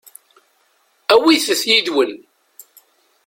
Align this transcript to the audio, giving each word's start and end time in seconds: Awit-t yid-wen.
Awit-t 1.13 1.61
yid-wen. 1.69 2.11